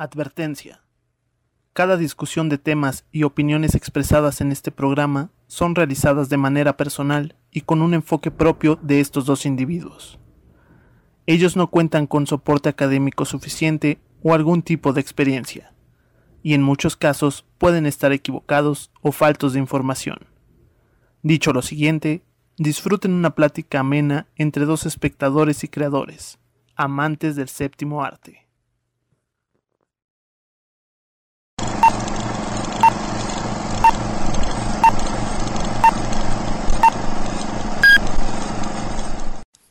[0.00, 0.84] Advertencia.
[1.72, 7.34] Cada discusión de temas y opiniones expresadas en este programa son realizadas de manera personal
[7.50, 10.20] y con un enfoque propio de estos dos individuos.
[11.26, 15.74] Ellos no cuentan con soporte académico suficiente o algún tipo de experiencia,
[16.44, 20.28] y en muchos casos pueden estar equivocados o faltos de información.
[21.24, 22.22] Dicho lo siguiente,
[22.56, 26.38] disfruten una plática amena entre dos espectadores y creadores,
[26.76, 28.47] amantes del séptimo arte.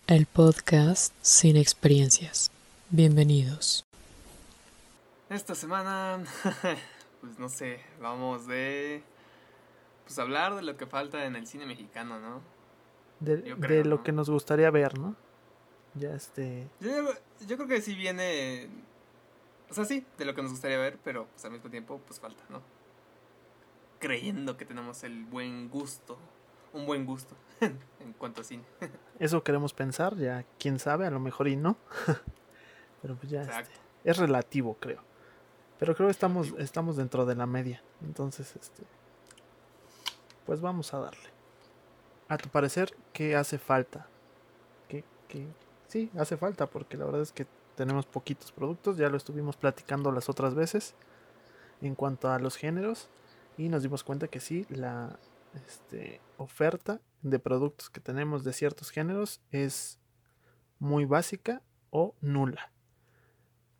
[0.08, 2.50] El podcast sin experiencias.
[2.92, 3.86] Bienvenidos.
[5.30, 6.24] Esta semana,
[7.20, 9.04] pues no sé, vamos de
[10.06, 12.42] pues hablar de lo que falta en el cine mexicano, ¿no?
[13.20, 14.04] De, lo ¿no?
[14.04, 15.14] que nos gustaría ver, ¿no?
[15.96, 16.70] Ya este...
[16.80, 16.90] Yo,
[17.46, 18.70] yo creo que sí viene,
[19.70, 22.22] o sea, sí, de lo que nos gustaría ver, pero pues al mismo tiempo pues
[22.22, 22.62] falta, ¿no?
[24.00, 26.18] Creyendo que tenemos el buen gusto,
[26.72, 27.36] un buen gusto
[28.00, 28.64] en cuanto a cine.
[29.20, 31.78] Eso queremos pensar, ya quién sabe, a lo mejor y no.
[33.02, 33.72] Pero pues ya este,
[34.04, 35.02] es relativo, creo.
[35.80, 37.84] Pero creo que estamos, estamos dentro de la media.
[38.02, 38.84] Entonces, este.
[40.46, 41.30] Pues vamos a darle.
[42.30, 44.08] A tu parecer, ¿qué hace falta?
[44.88, 45.48] ¿Qué, qué?
[45.88, 48.98] Sí, hace falta, porque la verdad es que tenemos poquitos productos.
[48.98, 50.96] Ya lo estuvimos platicando las otras veces.
[51.82, 53.10] En cuanto a los géneros.
[53.58, 55.20] Y nos dimos cuenta que sí, la
[55.66, 60.00] este, oferta de productos que tenemos de ciertos géneros es
[60.80, 62.72] muy básica o nula.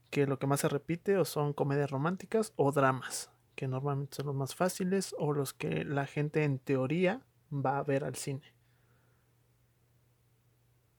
[0.10, 4.28] Que lo que más se repite o son comedias románticas o dramas, que normalmente son
[4.28, 8.54] los más fáciles o los que la gente en teoría va a ver al cine.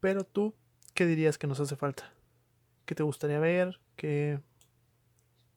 [0.00, 0.54] Pero tú,
[0.94, 2.12] ¿qué dirías que nos hace falta?
[2.84, 3.80] ¿Qué te gustaría ver?
[3.96, 4.40] ¿Qué,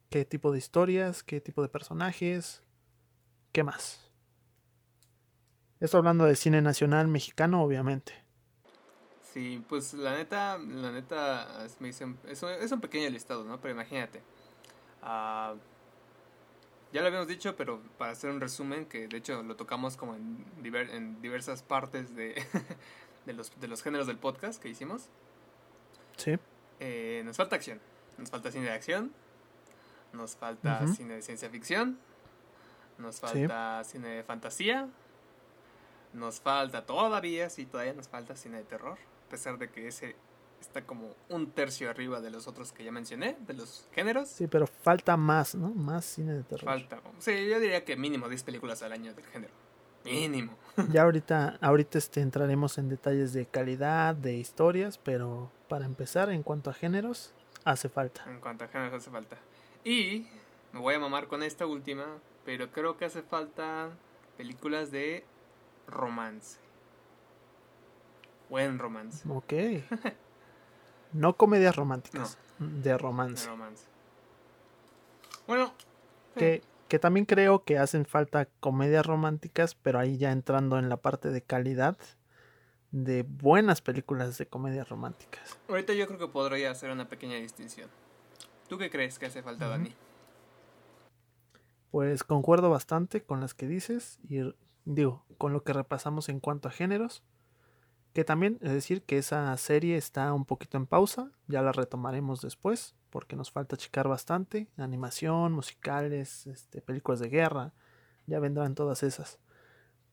[0.09, 1.23] qué tipo de historias?
[1.23, 2.63] ¿Qué tipo de personajes?
[3.51, 4.10] ¿Qué más?
[5.81, 8.13] Esto hablando de cine nacional mexicano, obviamente.
[9.33, 13.43] Sí, pues la neta, la neta, es, me dicen- es, un- es un pequeño listado,
[13.43, 13.59] ¿no?
[13.59, 14.21] Pero imagínate.
[15.01, 15.55] ah,
[16.93, 20.13] ya lo habíamos dicho, pero para hacer un resumen, que de hecho lo tocamos como
[20.15, 22.35] en, diver- en diversas partes de,
[23.25, 25.07] de, los, de los géneros del podcast que hicimos.
[26.17, 26.37] Sí.
[26.81, 27.79] Eh, nos falta acción.
[28.17, 29.11] Nos falta cine de acción.
[30.13, 31.97] Nos falta cine de ciencia ficción.
[32.97, 33.21] Nos Sí.
[33.21, 34.89] falta cine de fantasía.
[36.13, 38.97] Nos falta todavía, sí, todavía nos falta cine de terror.
[39.27, 40.15] A pesar de que ese
[40.59, 44.29] está como un tercio arriba de los otros que ya mencioné, de los géneros.
[44.29, 45.69] Sí, pero falta más, ¿no?
[45.69, 46.65] Más cine de terror.
[46.65, 46.99] Falta.
[47.19, 49.53] Sí, yo diría que mínimo 10 películas al año del género.
[50.05, 50.57] Mínimo.
[50.89, 56.43] Ya ahorita, ahorita este, entraremos en detalles de calidad, de historias, pero para empezar, en
[56.43, 57.33] cuanto a géneros,
[57.65, 58.23] hace falta.
[58.27, 59.37] En cuanto a géneros hace falta.
[59.83, 60.27] Y
[60.71, 62.05] me voy a mamar con esta última,
[62.45, 63.89] pero creo que hace falta
[64.37, 65.23] películas de
[65.87, 66.59] romance.
[68.49, 69.27] Buen romance.
[69.29, 69.53] Ok.
[71.13, 73.47] No comedias románticas, de De romance.
[73.47, 73.85] romance.
[75.47, 75.73] Bueno,
[76.35, 80.97] Que, que también creo que hacen falta comedias románticas, pero ahí ya entrando en la
[80.97, 81.97] parte de calidad
[82.91, 85.57] de buenas películas de comedias románticas.
[85.69, 87.89] ahorita yo creo que podría hacer una pequeña distinción.
[88.69, 89.71] ¿Tú qué crees que hace falta, Ujú.
[89.71, 89.95] Dani?
[91.91, 94.39] Pues concuerdo bastante con las que dices y
[94.85, 97.23] digo, con lo que repasamos en cuanto a géneros.
[98.13, 102.41] Que también es decir que esa serie está un poquito en pausa, ya la retomaremos
[102.41, 107.73] después, porque nos falta checar bastante, animación, musicales, este, películas de guerra,
[108.27, 109.39] ya vendrán todas esas.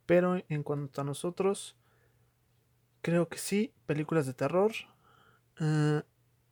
[0.06, 1.76] Pero en cuanto a nosotros,
[3.02, 4.72] creo que sí, películas de terror.
[5.60, 6.02] eh,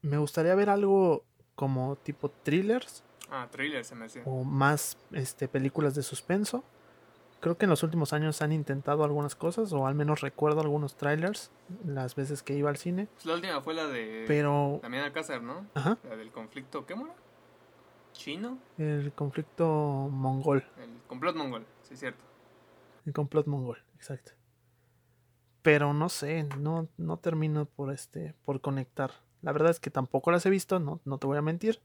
[0.03, 3.49] me gustaría ver algo como tipo thrillers, Ah,
[3.83, 6.65] se me o más este, películas de suspenso.
[7.47, 10.97] Creo que en los últimos años han intentado algunas cosas, o al menos recuerdo algunos
[10.97, 11.53] trailers
[11.85, 13.07] las veces que iba al cine.
[13.15, 15.65] Pues la última fue la de Pero, Damián Alcázar, ¿no?
[15.75, 17.15] ajá, La del conflicto, ¿qué era?
[18.13, 18.59] ¿Chino?
[18.79, 22.25] el conflicto mongol, El complot mongol, sí es cierto.
[23.05, 24.33] el complot mongol, exacto.
[25.63, 29.13] Pero no sé, no, no termino por este, por conectar.
[29.43, 31.81] La verdad es que tampoco las he visto, no, no te voy a mentir.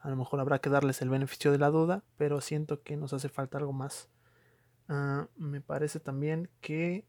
[0.00, 3.12] A lo mejor habrá que darles el beneficio de la duda, pero siento que nos
[3.12, 4.08] hace falta algo más.
[4.88, 7.06] Ah, me parece también que,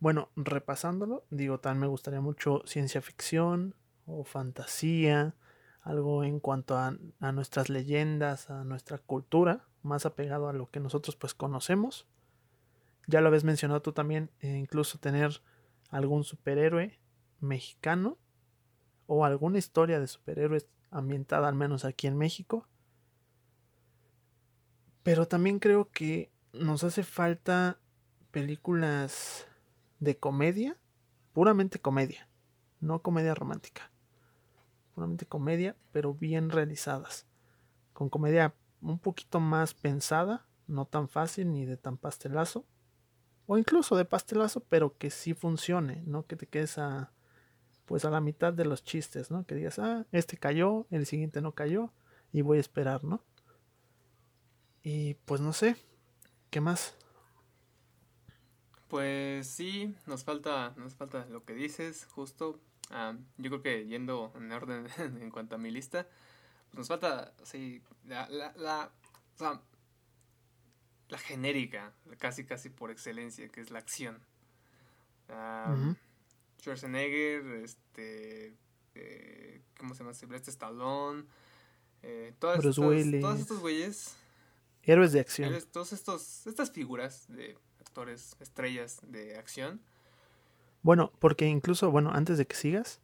[0.00, 3.74] bueno, repasándolo, digo, también me gustaría mucho ciencia ficción
[4.06, 5.34] o fantasía,
[5.82, 10.80] algo en cuanto a, a nuestras leyendas, a nuestra cultura, más apegado a lo que
[10.80, 12.06] nosotros pues conocemos.
[13.06, 15.40] Ya lo habías mencionado tú también, eh, incluso tener
[15.90, 16.98] algún superhéroe
[17.40, 18.18] mexicano
[19.06, 22.68] o alguna historia de superhéroes ambientada al menos aquí en México.
[25.02, 27.78] Pero también creo que nos hace falta
[28.30, 29.46] películas
[30.00, 30.76] de comedia,
[31.32, 32.28] puramente comedia,
[32.80, 33.90] no comedia romántica.
[34.94, 37.26] Puramente comedia, pero bien realizadas.
[37.92, 42.64] Con comedia un poquito más pensada, no tan fácil ni de tan pastelazo.
[43.46, 47.12] O incluso de pastelazo, pero que sí funcione, no que te quedes a
[47.86, 49.46] pues a la mitad de los chistes, ¿no?
[49.46, 51.90] Que digas, ah, este cayó, el siguiente no cayó,
[52.32, 53.22] y voy a esperar, ¿no?
[54.82, 55.74] Y pues no sé,
[56.50, 56.94] ¿qué más?
[58.88, 62.60] Pues sí, nos falta, nos falta lo que dices, justo.
[62.90, 66.06] Ah, yo creo que yendo en orden en cuanto a mi lista,
[66.68, 68.92] pues nos falta, sí, la, la, la,
[69.34, 69.60] o sea,
[71.08, 74.22] la genérica, casi casi por excelencia, que es la acción.
[75.28, 75.94] Uh
[76.60, 78.56] Schwarzenegger, este,
[78.94, 80.14] eh, ¿cómo se llama?
[80.14, 81.24] Sylvester Stallone,
[82.02, 84.16] eh, todas Bruce estas, todos estos güeyes.
[84.88, 85.54] Héroes de acción.
[85.70, 89.82] todos estos, estas figuras de actores, estrellas de acción.
[90.80, 93.02] Bueno, porque incluso, bueno, antes de que sigas,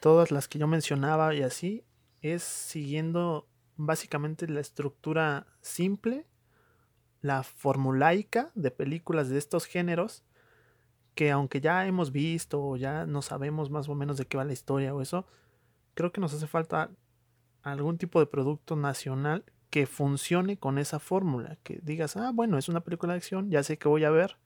[0.00, 1.84] todas las que yo mencionaba y así,
[2.22, 3.46] es siguiendo
[3.76, 6.26] básicamente la estructura simple,
[7.20, 10.24] la formulaica de películas de estos géneros,
[11.14, 14.46] que aunque ya hemos visto o ya no sabemos más o menos de qué va
[14.46, 15.26] la historia o eso,
[15.92, 16.90] creo que nos hace falta
[17.62, 22.68] algún tipo de producto nacional que funcione con esa fórmula, que digas, ah, bueno, es
[22.68, 24.36] una película de acción, ya sé que voy a ver,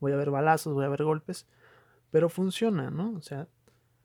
[0.00, 1.46] voy a ver balazos, voy a ver golpes,
[2.10, 3.12] pero funciona, ¿no?
[3.16, 3.48] O sea,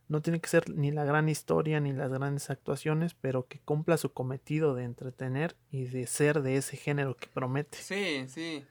[0.07, 3.97] no tiene que ser ni la gran historia ni las grandes actuaciones, pero que cumpla
[3.97, 7.77] su cometido de entretener y de ser de ese género que promete.
[7.77, 8.63] Sí, sí.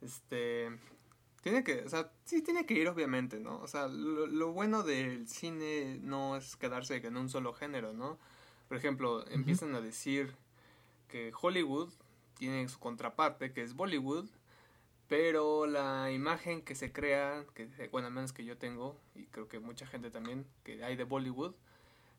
[0.00, 0.70] Este,
[1.42, 3.60] tiene que, o sea, sí tiene que ir obviamente, ¿no?
[3.60, 8.18] O sea, lo, bueno del cine no es quedarse en un solo género, ¿no?
[8.68, 10.34] Por ejemplo, empiezan a decir
[11.10, 11.92] que Hollywood
[12.34, 14.28] tiene su contraparte, que es Bollywood,
[15.08, 19.48] pero la imagen que se crea, que bueno, al menos que yo tengo, y creo
[19.48, 21.54] que mucha gente también, que hay de Bollywood,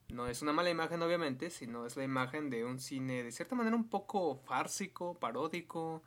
[0.10, 3.56] no es una mala imagen obviamente, sino es la imagen de un cine de cierta
[3.56, 6.04] manera un poco fársico, paródico,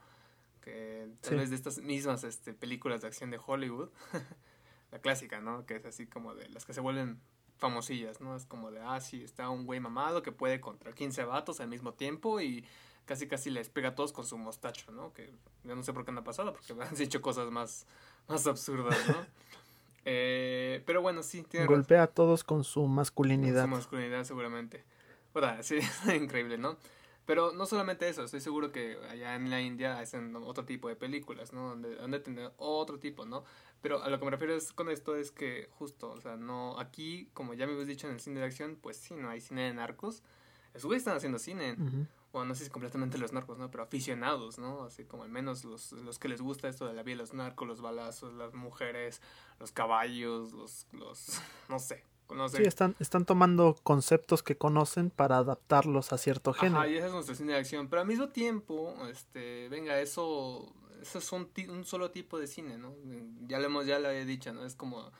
[0.60, 3.90] que tal vez de estas mismas este, películas de acción de Hollywood,
[4.92, 5.66] la clásica, ¿no?
[5.66, 7.18] Que es así como de las que se vuelven
[7.64, 8.36] famosillas, ¿no?
[8.36, 11.68] Es como de, ah, sí, está un güey mamado que puede contra 15 vatos al
[11.68, 12.62] mismo tiempo y
[13.06, 15.14] casi casi les pega a todos con su mostacho, ¿no?
[15.14, 15.32] Que
[15.64, 17.86] yo no sé por qué ha pasado, porque han dicho cosas más,
[18.28, 19.14] más absurdas, ¿no?
[20.04, 23.62] eh, pero bueno, sí, tiene Golpea a todos con su masculinidad.
[23.62, 24.84] Con su masculinidad, seguramente.
[25.32, 25.78] O sea, sí,
[26.14, 26.76] increíble, ¿no?
[27.24, 30.96] Pero no solamente eso, estoy seguro que allá en la India hacen otro tipo de
[30.96, 31.70] películas, ¿no?
[31.70, 33.42] Donde, donde tener otro tipo, ¿no?
[33.84, 37.28] Pero a lo que me refiero con esto es que justo, o sea, no, aquí,
[37.34, 39.64] como ya me habéis dicho en el cine de acción, pues sí, no hay cine
[39.64, 40.22] de narcos.
[40.72, 41.76] Esos están haciendo cine.
[42.32, 43.70] Bueno, no sé si completamente los narcos, ¿no?
[43.70, 44.84] Pero aficionados, ¿no?
[44.84, 47.68] Así como al menos los, los que les gusta esto de la vida, los narcos,
[47.68, 49.20] los balazos, las mujeres,
[49.60, 51.38] los caballos, los, los
[51.68, 52.04] no sé,
[52.50, 56.78] Sí, están, están tomando conceptos que conocen para adaptarlos a cierto género.
[56.78, 57.88] Ajá, y ese es nuestro cine de acción.
[57.88, 60.72] Pero al mismo tiempo, este, venga, eso,
[61.04, 62.94] eso es un, un solo tipo de cine, ¿no?
[63.46, 64.64] Ya lo hemos, ya lo he dicho, ¿no?
[64.64, 65.12] Es como,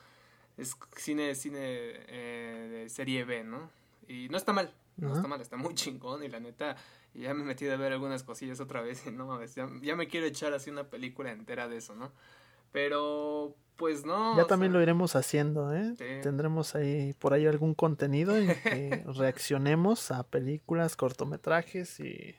[0.57, 3.69] es cine, cine eh, de serie B, ¿no?
[4.07, 6.75] Y no está mal, no está mal, está muy chingón y la neta,
[7.13, 9.95] ya me he metido a ver algunas cosillas otra vez y no mames, ya, ya
[9.95, 12.11] me quiero echar así una película entera de eso, ¿no?
[12.71, 14.35] Pero pues no.
[14.37, 15.93] Ya también lo iremos haciendo, ¿eh?
[16.23, 22.35] Tendremos ahí por ahí algún contenido en que reaccionemos a películas, cortometrajes y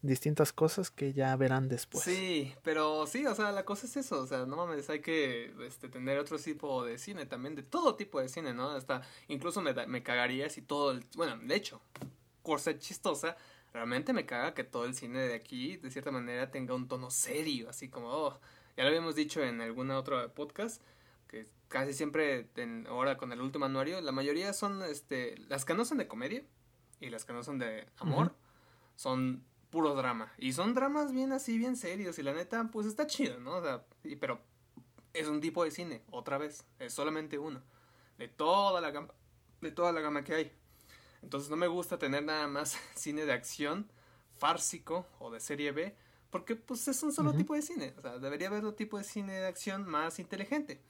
[0.00, 2.04] distintas cosas que ya verán después.
[2.04, 5.52] Sí, pero sí, o sea, la cosa es eso, o sea, no mames, hay que
[5.66, 8.70] este, tener otro tipo de cine también, de todo tipo de cine, ¿no?
[8.70, 11.80] Hasta, incluso me, me cagaría si todo el, bueno, de hecho,
[12.56, 13.36] ser chistosa,
[13.74, 17.10] realmente me caga que todo el cine de aquí, de cierta manera, tenga un tono
[17.10, 18.40] serio, así como, oh,
[18.76, 20.80] ya lo habíamos dicho en alguna otra podcast,
[21.26, 22.48] que casi siempre,
[22.88, 26.42] ahora con el último anuario, la mayoría son, este, las que no son de comedia
[27.00, 28.34] y las que no son de amor,
[28.96, 30.32] son puro drama.
[30.38, 32.18] Y son dramas bien así, bien serios.
[32.18, 33.56] Y la neta, pues está chido, ¿no?
[33.56, 33.84] O sea,
[34.20, 34.40] pero
[35.12, 37.62] es un tipo de cine, otra vez, es solamente uno.
[38.18, 39.12] De toda la gama,
[39.60, 40.52] de toda la gama que hay.
[41.22, 43.90] Entonces no me gusta tener nada más cine de acción,
[44.36, 45.94] fársico o de serie B
[46.30, 47.94] porque pues es un solo tipo de cine.
[47.96, 50.80] O sea, debería haber otro tipo de cine de acción más inteligente.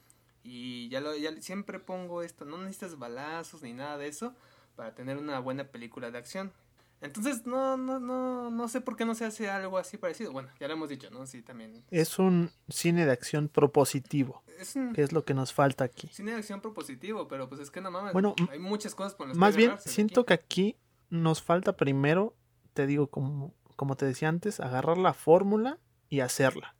[0.42, 4.34] Y ya, lo, ya siempre pongo esto, no necesitas balazos ni nada de eso
[4.76, 6.52] para tener una buena película de acción.
[7.00, 10.32] Entonces, no, no, no, no sé por qué no se hace algo así parecido.
[10.32, 11.26] Bueno, ya lo hemos dicho, ¿no?
[11.26, 11.84] Sí, también.
[11.90, 14.42] Es un cine de acción propositivo.
[14.58, 16.08] Es que es lo que nos falta aquí.
[16.08, 18.12] Cine de acción propositivo, pero pues es que no mames.
[18.12, 20.76] Bueno, hay muchas cosas por las Más bien, siento que aquí
[21.10, 22.34] nos falta primero,
[22.74, 25.78] te digo, como, como te decía antes, agarrar la fórmula
[26.08, 26.74] y hacerla.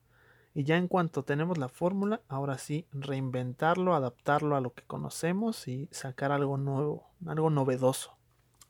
[0.53, 5.69] Y ya en cuanto tenemos la fórmula, ahora sí, reinventarlo, adaptarlo a lo que conocemos
[5.69, 8.18] y sacar algo nuevo, algo novedoso.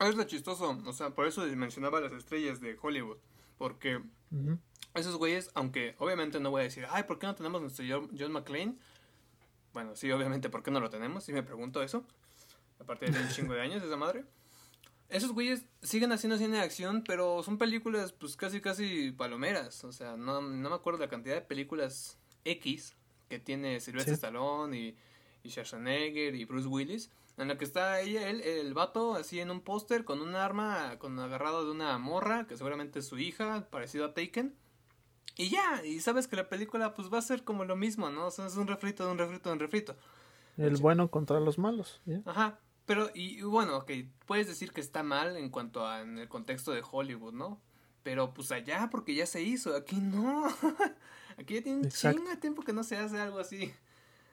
[0.01, 3.19] Es lo chistoso, o sea, por eso mencionaba las estrellas de Hollywood,
[3.57, 4.01] porque
[4.95, 7.85] esos güeyes, aunque obviamente no voy a decir, ay, ¿por qué no tenemos nuestro
[8.17, 8.77] John McClane?
[9.73, 11.25] Bueno, sí, obviamente, ¿por qué no lo tenemos?
[11.25, 12.05] Si me pregunto eso,
[12.79, 14.25] aparte de un chingo de años esa madre.
[15.09, 19.83] Esos güeyes siguen haciendo cine de acción, pero son películas pues casi casi palomeras.
[19.85, 22.95] O sea, no, no me acuerdo la cantidad de películas X
[23.29, 24.97] que tiene Sylvester Stallone y,
[25.43, 27.11] y Schwarzenegger y Bruce Willis.
[27.39, 30.99] En la que está ella, él, el vato, así en un póster con un arma,
[30.99, 34.57] con agarrado de una morra, que seguramente es su hija, parecido a Taken.
[35.37, 38.27] Y ya, y sabes que la película pues va a ser como lo mismo, ¿no?
[38.27, 39.97] O sea, es un refrito de un refrito de un refrito.
[40.57, 42.01] El bueno contra los malos.
[42.25, 42.59] Ajá.
[42.87, 43.93] Pero, y bueno, ok,
[44.27, 47.61] puedes decir que está mal en cuanto a en el contexto de Hollywood, ¿no?
[48.03, 50.47] Pero pues allá, porque ya se hizo, aquí no.
[51.39, 53.73] aquí ya tiene un chingo de tiempo que no se hace algo así.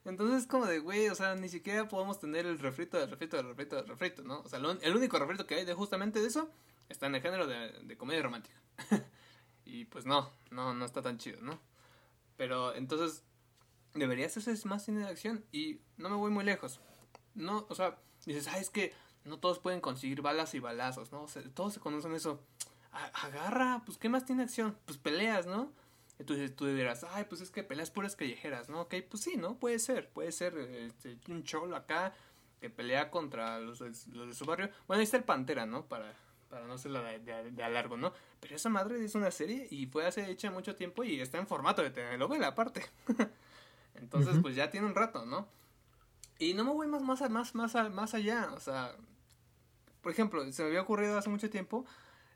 [0.05, 3.37] Entonces es como de, güey, o sea, ni siquiera podemos tener el refrito del refrito
[3.37, 4.41] del refrito del refrito, ¿no?
[4.41, 6.51] O sea, el único refrito que hay de justamente de eso
[6.89, 8.55] está en el género de, de comedia romántica.
[9.65, 11.59] y pues no, no, no está tan chido, ¿no?
[12.37, 13.23] Pero entonces,
[13.95, 15.43] debería hacerse más cine de acción.
[15.51, 16.79] Y no me voy muy lejos.
[17.33, 18.93] No, o sea, dices, ah, es que
[19.23, 21.25] no todos pueden conseguir balas y balazos, ¿no?
[21.53, 22.41] Todos se conocen eso.
[22.91, 24.77] Agarra, pues, ¿qué más tiene acción?
[24.85, 25.71] Pues peleas, ¿no?
[26.17, 28.81] Entonces tú dirás, ay, pues es que peleas puras callejeras, ¿no?
[28.81, 29.57] Ok, pues sí, ¿no?
[29.57, 32.13] Puede ser, puede ser este, un cholo acá
[32.61, 34.69] que pelea contra los, los de su barrio.
[34.87, 35.85] Bueno, ahí está el Pantera, ¿no?
[35.85, 36.13] Para,
[36.49, 38.13] para no ser la de, de, a largo, ¿no?
[38.39, 41.47] Pero esa madre es una serie y fue hace hecha mucho tiempo y está en
[41.47, 42.85] formato de telenovela aparte.
[43.95, 45.47] Entonces, pues ya tiene un rato, ¿no?
[46.39, 48.49] Y no me voy más, más, más, más, más allá.
[48.53, 48.95] O sea,
[50.01, 51.85] por ejemplo, se me había ocurrido hace mucho tiempo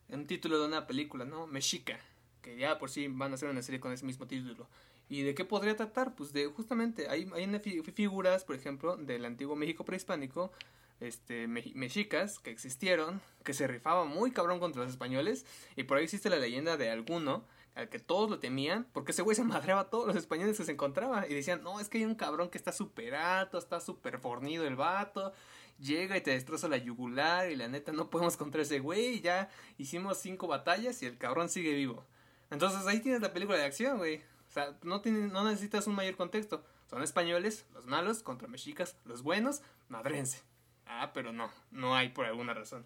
[0.09, 1.47] un título de una película, ¿no?
[1.47, 1.99] Mexica.
[2.49, 4.67] Que ya por sí van a hacer una serie con ese mismo título.
[5.07, 6.15] ¿Y de qué podría tratar?
[6.15, 10.51] Pues de justamente, hay, hay figuras, por ejemplo, del antiguo México prehispánico,
[10.99, 15.45] este, mexicas que existieron, que se rifaban muy cabrón contra los españoles.
[15.75, 19.21] Y por ahí existe la leyenda de alguno al que todos lo temían, porque ese
[19.21, 21.27] güey se madreaba a todos los españoles que se encontraba.
[21.27, 24.65] Y decían, no, es que hay un cabrón que está súper alto, está súper fornido
[24.65, 25.33] el vato.
[25.79, 29.21] Llega y te destroza la yugular y la neta no podemos contra ese güey.
[29.21, 32.05] Ya hicimos cinco batallas y el cabrón sigue vivo.
[32.51, 34.17] Entonces ahí tienes la película de acción, güey.
[34.47, 36.63] O sea, no, no necesitas un mayor contexto.
[36.89, 40.41] Son españoles, los malos, contra mexicas, los buenos, madrense.
[40.87, 42.85] Ah, pero no, no hay por alguna razón.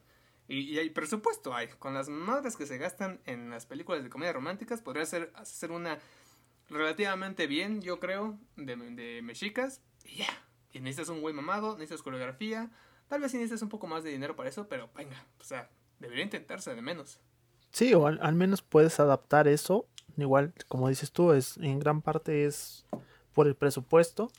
[0.50, 1.70] Y, hay presupuesto, hay.
[1.80, 5.72] Con las madres que se gastan en las películas de comedia románticas, podría ser hacer
[5.72, 6.00] una
[6.70, 9.82] relativamente bien, yo creo, de, de mexicas.
[10.04, 10.44] Y ya.
[10.74, 12.70] Y necesitas un güey mamado, necesitas coreografía.
[13.08, 15.70] Tal vez sí necesitas un poco más de dinero para eso, pero venga, o sea,
[16.00, 17.20] debería intentarse de menos.
[17.74, 19.86] Sí, o al, menos puedes adaptar eso.
[20.16, 22.86] Igual, como dices tú, es en gran parte es
[23.34, 24.32] por el presupuesto,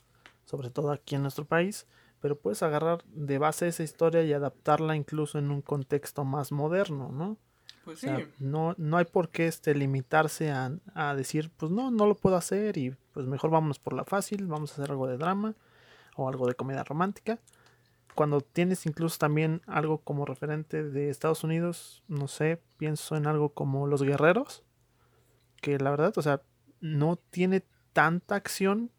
[0.47, 1.87] sobre todo aquí en nuestro país
[2.25, 7.11] pero puedes agarrar de base esa historia y adaptarla incluso en un contexto más moderno,
[7.13, 7.37] ¿no?
[7.85, 8.09] Pues sí.
[8.39, 12.37] no, no hay por qué este, limitarse a, a, decir, pues no, no lo puedo
[12.37, 15.55] hacer y pues mejor vámonos por la fácil, vamos a hacer algo de drama
[16.17, 17.41] o algo de comedia romántica.
[18.15, 23.55] Cuando tienes incluso también algo como referente de Estados Unidos, no sé, pienso en algo
[23.55, 24.63] como Los Guerreros,
[25.61, 26.43] que la verdad, o sea,
[26.81, 28.93] no tiene tanta acción,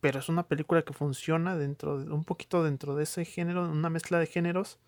[0.00, 3.88] pero es una película que funciona dentro de, un poquito dentro de ese género, una
[3.88, 4.78] mezcla de géneros,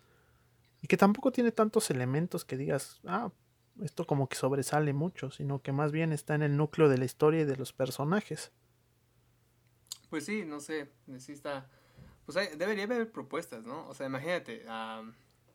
[0.81, 3.31] y que tampoco tiene tantos elementos que digas, ah,
[3.81, 7.05] esto como que sobresale mucho, sino que más bien está en el núcleo de la
[7.05, 8.51] historia y de los personajes.
[10.09, 11.69] Pues sí, no sé, necesita,
[12.27, 13.87] pues debería haber propuestas, ¿no?
[13.87, 14.65] O sea, imagínate,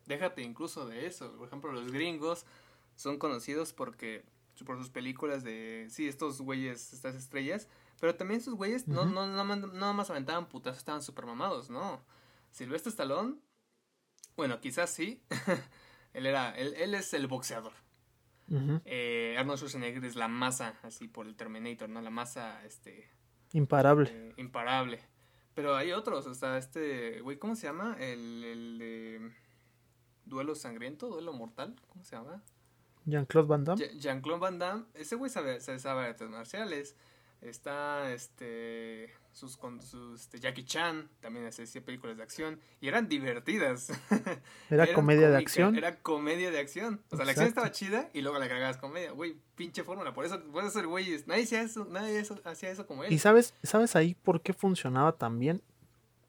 [0.07, 2.47] déjate incluso de eso, por ejemplo, los gringos
[2.97, 4.25] son conocidos porque
[4.65, 7.69] por sus películas de, sí, estos güeyes, estas estrellas,
[8.01, 12.01] pero también sus güeyes no, no, no, no, más aventaban putas, estaban súper mamados, ¿no?
[12.53, 13.37] Silvestre Stallone,
[14.37, 15.23] bueno, quizás sí.
[16.15, 17.73] él era, él, él, es el boxeador.
[18.87, 22.01] eh, Arnold Schwarzenegger es la masa, así por el Terminator, ¿no?
[22.01, 23.11] La masa, este...
[23.53, 24.11] Imparable.
[24.11, 25.01] Eh, imparable.
[25.55, 27.97] Pero hay otros, o sea, este, güey, ¿cómo se llama?
[27.99, 29.33] El, el de...
[30.25, 32.43] Duelo sangriento, duelo mortal, ¿cómo se llama?
[33.05, 33.89] Jean-Claude Van Damme.
[33.99, 36.97] Jean-Claude Van Damme, ese güey sabe, sabe artes marciales.
[37.43, 43.09] Está este sus con sus este, Jackie Chan también hacía películas de acción y eran
[43.09, 43.93] divertidas.
[44.71, 45.77] Era comedia de acción.
[45.77, 47.03] Era comedia de acción.
[47.11, 49.11] O sea, la acción estaba chida y luego le agregabas comedia.
[49.11, 53.05] Güey, pinche fórmula, por eso puede ser güey, nadie hacía eso, nadie hacía eso como
[53.05, 53.13] él.
[53.13, 55.63] ¿Y sabes sabes ahí por qué funcionaba tan bien?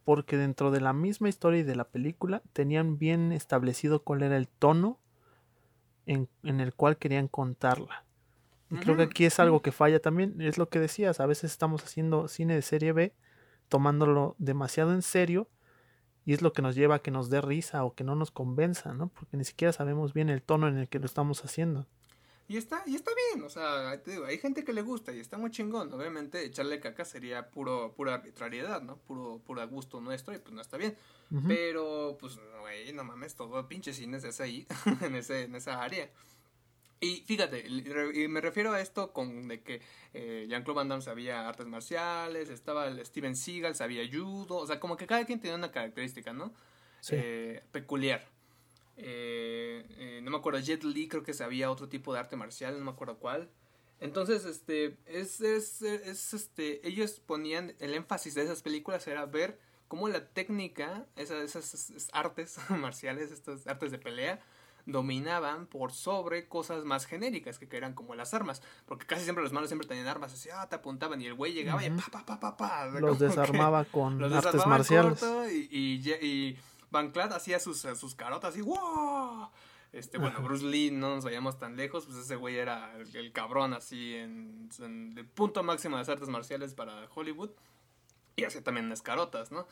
[0.06, 4.38] porque dentro de la misma historia y de la película tenían bien establecido cuál era
[4.38, 5.00] el tono
[6.06, 8.04] en, en el cual querían contarla.
[8.74, 11.52] Y creo que aquí es algo que falla también, es lo que decías, a veces
[11.52, 13.14] estamos haciendo cine de serie B,
[13.70, 15.50] tomándolo demasiado en serio,
[16.26, 18.32] y es lo que nos lleva a que nos dé risa o que no nos
[18.32, 19.10] convenza, ¿no?
[19.10, 21.86] Porque ni siquiera sabemos bien el tono en el que lo estamos haciendo.
[22.48, 25.20] Y está, y está bien, o sea, te digo, hay gente que le gusta y
[25.20, 25.94] está muy chingón.
[25.94, 28.98] Obviamente, echarle caca sería puro, pura arbitrariedad, ¿no?
[28.98, 30.96] Puro, puro gusto nuestro y pues no está bien.
[31.48, 34.68] Pero, pues, güey, no mames, todo pinche cine es ahí,
[35.02, 36.10] en, ese, en esa área.
[37.04, 39.82] Y fíjate, y me refiero a esto con de que
[40.14, 44.80] eh, Jean-Claude Van Damme sabía artes marciales, estaba el Steven Seagal, sabía judo, o sea,
[44.80, 46.54] como que cada quien tenía una característica, ¿no?
[47.02, 47.16] Sí.
[47.18, 48.26] Eh, peculiar.
[48.96, 52.80] Eh, eh, no me acuerdo, Jet Li creo que sabía otro tipo de arte marcial,
[52.80, 53.50] no me acuerdo cuál.
[54.00, 59.60] Entonces, este, es, es, es, este, ellos ponían el énfasis de esas películas era ver
[59.90, 64.40] cómo la técnica, esas, esas artes marciales, estas artes de pelea,
[64.86, 68.62] dominaban por sobre cosas más genéricas que eran como las armas.
[68.86, 71.54] Porque casi siempre los malos siempre tenían armas así, ah, te apuntaban y el güey
[71.54, 75.24] llegaba y pa, pa, pa, pa, Los desarmaba con artes marciales.
[75.52, 76.58] y, y,
[76.92, 79.50] Van Clad hacía sus, sus carotas y ¡wow!
[79.94, 83.74] Este, bueno, Bruce Lee, no nos vayamos tan lejos, pues ese güey era el, cabrón
[83.74, 87.52] así en, el punto máximo de las artes marciales para Hollywood.
[88.36, 89.68] Y hacía también las carotas, ¿no?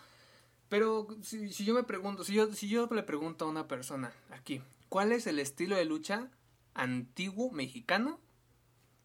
[0.70, 4.14] Pero si, si, yo me pregunto, si yo, si yo le pregunto a una persona
[4.30, 6.30] aquí, ¿cuál es el estilo de lucha
[6.74, 8.20] antiguo mexicano?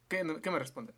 [0.08, 0.96] ¿Qué, qué me responden?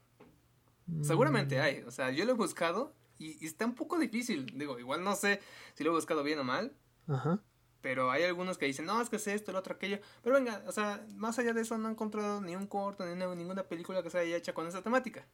[1.02, 1.60] Seguramente mm.
[1.60, 4.46] hay, o sea, yo lo he buscado y, y, está un poco difícil.
[4.58, 5.42] Digo, igual no sé
[5.74, 6.72] si lo he buscado bien o mal.
[7.06, 7.38] Ajá.
[7.82, 10.00] Pero hay algunos que dicen, no, es que es esto, el otro, aquello.
[10.22, 13.14] Pero venga, o sea, más allá de eso no he encontrado ni un corto, ni
[13.14, 15.26] ninguna película que se haya hecha con esa temática.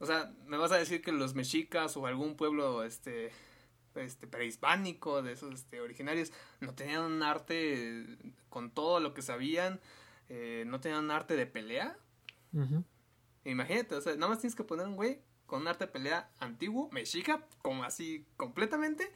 [0.00, 3.30] O sea, me vas a decir que los mexicas o algún pueblo, este,
[3.96, 9.80] este, prehispánico, de esos, este, originarios, no tenían un arte con todo lo que sabían,
[10.28, 11.96] eh, no tenían un arte de pelea.
[13.44, 16.30] Imagínate, o sea, nada más tienes que poner un güey con un arte de pelea
[16.40, 19.12] antiguo, mexica, como así completamente,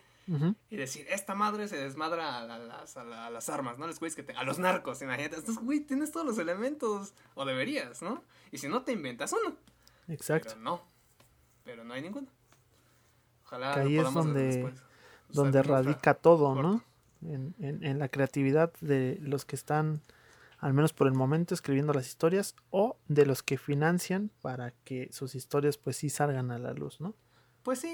[0.68, 3.88] y decir, esta madre se desmadra a, las, a, las, armas, ¿no?
[3.88, 5.36] Les que a los narcos, imagínate.
[5.36, 8.22] Entonces, güey, tienes todos los elementos, o deberías, ¿no?
[8.52, 9.56] Y si no, te inventas uno.
[10.06, 10.50] Exacto.
[10.50, 10.84] Pero no,
[11.64, 12.28] pero no hay ninguno.
[13.50, 14.72] Ojalá que ahí es donde,
[15.30, 16.84] donde radica todo, ¿no?
[17.22, 20.02] En, en, en la creatividad de los que están,
[20.58, 25.08] al menos por el momento, escribiendo las historias, o de los que financian para que
[25.12, 27.14] sus historias pues sí salgan a la luz, ¿no?
[27.62, 27.88] Pues sí,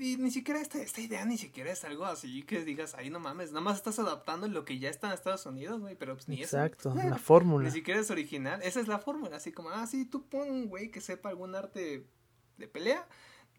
[0.00, 3.20] y, ni siquiera esta, esta idea ni siquiera es algo así que digas, ahí no
[3.20, 6.26] mames, nada más estás adaptando lo que ya está en Estados Unidos, güey, pero pues
[6.26, 7.68] ni Exacto, la fórmula.
[7.68, 10.66] Ni siquiera es original, esa es la fórmula, así como, ah, sí, tú pon un
[10.66, 12.08] güey que sepa algún arte
[12.56, 13.06] de pelea,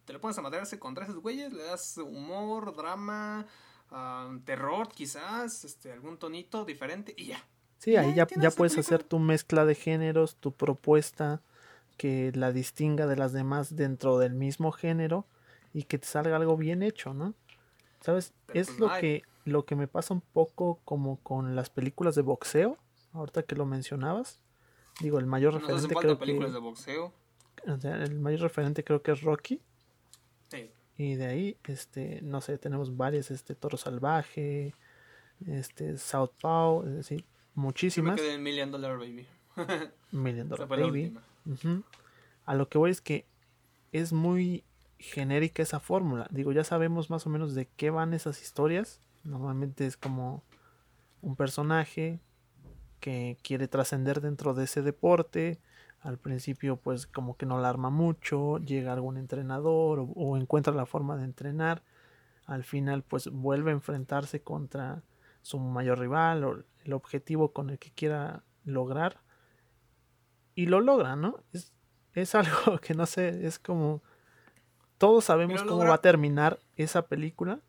[0.06, 3.46] te lo pones a matarse contra esos güeyes, le das humor, drama,
[4.46, 7.44] terror quizás, este, algún tonito diferente y ya.
[7.78, 11.42] Sí, ahí ya, ya puedes hacer tu mezcla de géneros, tu propuesta
[11.98, 15.26] que la distinga de las demás dentro del mismo género
[15.74, 17.34] y que te salga algo bien hecho, ¿no?
[18.02, 18.34] ¿Sabes?
[18.54, 22.22] es pues lo que, lo que me pasa un poco como con las películas de
[22.22, 22.78] boxeo,
[23.14, 24.40] ahorita que lo mencionabas.
[25.02, 27.14] Digo, el mayor referente creo películas de boxeo.
[27.68, 29.62] O sea, el mayor referente creo que es Rocky.
[30.98, 34.74] Y de ahí, este, no sé, tenemos varias, este, Toro Salvaje,
[35.46, 38.20] este, Southpaw, es decir, muchísimas.
[38.20, 39.28] Yo me Million Dollar Baby.
[40.12, 41.14] Million Dollar Baby.
[42.46, 43.26] A lo que voy es que
[43.92, 44.64] es muy
[45.00, 46.28] genérica esa fórmula.
[46.32, 49.02] Digo, ya sabemos más o menos de qué van esas historias.
[49.24, 50.44] Normalmente es como
[51.22, 52.20] un personaje
[53.00, 55.60] que quiere trascender dentro de ese deporte.
[56.06, 60.86] Al principio pues como que no la arma mucho, llega algún entrenador o, encuentra la
[60.86, 61.84] forma de entrenar.
[62.46, 65.02] Al final pues vuelve a enfrentarse contra
[65.42, 69.20] su mayor rival o el objetivo con el que quiera lograr.
[70.54, 71.44] Y lo logra, ¿no?
[71.54, 71.74] Es,
[72.14, 74.04] es algo que no sé, es como
[75.00, 77.62] todos sabemos cómo va a terminar esa película,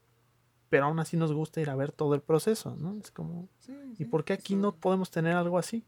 [0.68, 2.98] pero aún así nos gusta ir a ver todo el proceso, ¿no?
[2.98, 3.48] Es como,
[3.98, 5.86] ¿y por qué aquí no podemos tener algo así?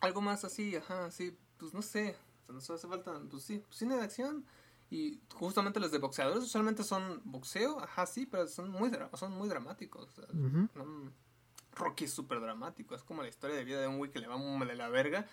[0.00, 2.16] Algo más así, ajá, sí, pues no sé,
[2.48, 4.44] nos hace falta, pues sí, pues cine de acción.
[4.90, 9.48] Y justamente los de boxeadores usualmente son boxeo, ajá, sí, pero son muy, son muy
[9.48, 10.20] dramáticos.
[11.76, 14.26] Rocky es súper dramático, es como la historia de vida de un güey que le
[14.26, 15.28] va de la verga.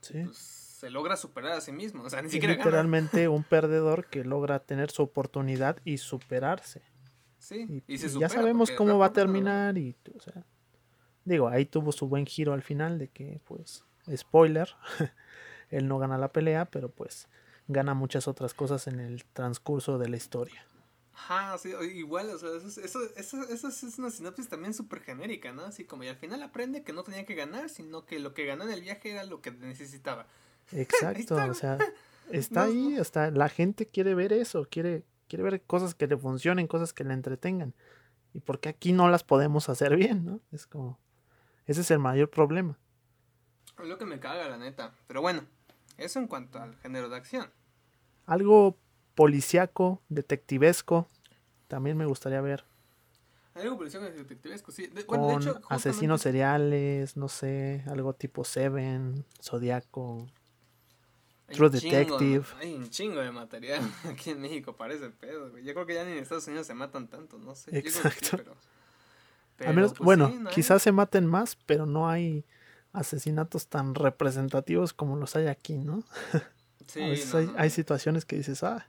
[0.00, 0.24] Sí.
[0.24, 2.02] Pues, se logra superar a sí mismo.
[2.02, 6.82] O sea, ni siquiera literalmente un perdedor que logra tener su oportunidad y superarse.
[7.38, 10.44] Sí, y, ya sabemos cómo va a terminar y, o sea,
[11.24, 13.84] digo, ahí tuvo su buen giro al final de que, pues,
[14.14, 14.68] spoiler,
[15.70, 17.28] él no gana la pelea, pero pues
[17.68, 20.64] gana muchas otras cosas en el transcurso de la historia.
[21.12, 25.52] Ajá, sí, igual, o sea, eso, eso, eso, eso es una sinopsis también súper genérica,
[25.52, 25.64] ¿no?
[25.64, 28.44] Así como, y al final aprende que no tenía que ganar, sino que lo que
[28.44, 30.26] ganó en el viaje era lo que necesitaba.
[30.72, 31.78] Exacto, o sea,
[32.30, 36.66] está ahí, hasta la gente quiere ver eso, quiere, quiere ver cosas que le funcionen,
[36.66, 37.74] cosas que le entretengan.
[38.34, 40.40] ¿Y por qué aquí no las podemos hacer bien, no?
[40.52, 41.00] Es como,
[41.64, 42.78] ese es el mayor problema.
[43.80, 44.94] Es lo que me caga, la neta.
[45.06, 45.46] Pero bueno,
[45.96, 47.50] eso en cuanto al género de acción.
[48.26, 48.76] Algo
[49.14, 51.08] policiaco, detectivesco,
[51.68, 52.64] también me gustaría ver.
[53.54, 54.88] Algo policiaco, detectivesco, sí.
[55.06, 60.26] Con asesinos seriales, no sé, algo tipo Seven, Zodiaco,
[61.48, 62.44] True Detective.
[62.58, 63.80] hay un chingo de material
[64.10, 67.08] aquí en México parece pedo, Yo creo que ya ni en Estados Unidos se matan
[67.08, 67.76] tanto, no sé.
[67.78, 68.38] Exacto.
[69.58, 72.44] Menos, pues bueno, quizás se maten más, pero no hay
[72.96, 76.02] asesinatos tan representativos como los hay aquí, ¿no?
[76.86, 78.86] Sí, a veces hay, hay, situaciones que dices, ah,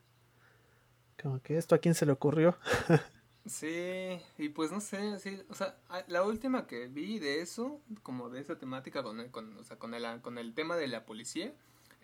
[1.20, 2.56] como que esto a quién se le ocurrió.
[3.48, 5.76] sí, y pues no sé, sí, o sea,
[6.08, 9.80] la última que vi de eso, como de esa temática con el, con, o sea,
[9.80, 11.52] con el, con el tema de la policía,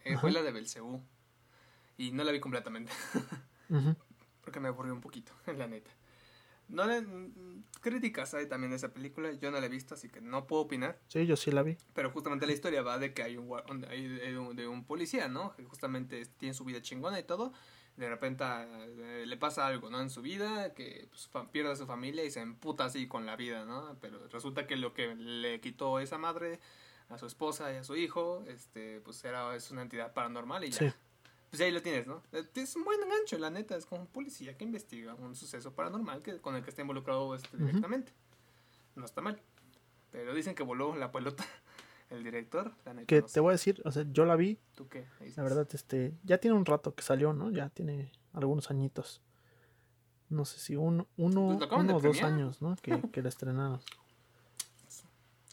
[0.04, 1.00] eh, fue la de Belcebú.
[1.98, 2.92] Y no la vi completamente.
[4.44, 5.92] Porque me aburrió un poquito, la neta.
[6.70, 7.06] No le,
[7.82, 10.64] críticas hay también de esa película, yo no la he visto, así que no puedo
[10.64, 11.00] opinar.
[11.08, 11.78] Sí, yo sí la vi.
[11.94, 15.28] Pero justamente la historia va de que hay un, hay de, un, de un policía,
[15.28, 15.56] ¿no?
[15.56, 17.54] Que justamente tiene su vida chingona y todo,
[17.98, 20.02] de repente eh, le pasa algo, ¿no?
[20.02, 23.36] En su vida, que pues, pierde a su familia y se emputa así con la
[23.36, 23.98] vida, ¿no?
[24.02, 26.60] Pero resulta que lo que le quitó esa madre
[27.10, 30.72] a su esposa y a su hijo, este, pues era, es una entidad paranormal y
[30.72, 30.96] ya.
[31.54, 32.24] Pues ahí lo tienes, ¿no?
[32.32, 36.24] Es un buen engancho, la neta, es como un policía que investiga un suceso paranormal
[36.24, 38.12] que, con el que está involucrado este, directamente.
[38.96, 39.40] No está mal.
[40.10, 41.46] Pero dicen que voló la pelota
[42.10, 42.74] el director,
[43.06, 44.58] Que te voy a decir, o sea, yo la vi.
[44.74, 45.06] ¿Tú qué?
[45.36, 47.52] La verdad, este, ya tiene un rato que salió, ¿no?
[47.52, 49.22] Ya tiene algunos añitos.
[50.30, 52.76] No sé si uno, uno, pues uno o dos años, ¿no?
[52.78, 53.80] Que, que la estrenaron.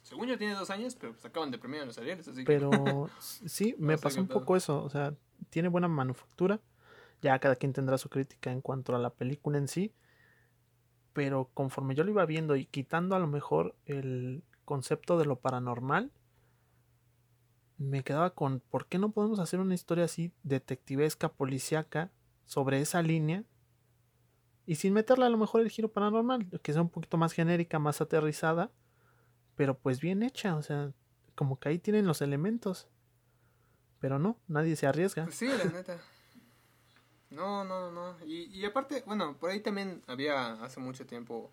[0.03, 2.71] Según yo tiene dos años, pero pues acaban de premiar los Arieles, así Pero
[3.21, 5.15] sí, me pasó un poco eso, o sea,
[5.51, 6.61] tiene buena manufactura.
[7.21, 9.95] Ya cada quien tendrá su crítica en cuanto a la película en sí.
[11.13, 15.37] Pero conforme yo lo iba viendo y quitando a lo mejor el concepto de lo
[15.41, 16.13] paranormal,
[17.77, 22.13] me quedaba con ¿por qué no podemos hacer una historia así detectivesca, policíaca,
[22.45, 23.45] sobre esa línea?
[24.67, 27.79] Y sin meterle a lo mejor el giro paranormal, que sea un poquito más genérica,
[27.79, 28.71] más aterrizada,
[29.57, 30.93] pero pues bien hecha, o sea,
[31.35, 32.89] como que ahí tienen los elementos.
[34.01, 35.25] Pero no, nadie se arriesga.
[35.25, 35.99] Pues sí, la neta.
[37.31, 38.17] No, no, no.
[38.27, 41.51] Y, y aparte, bueno, por ahí también había hace mucho tiempo,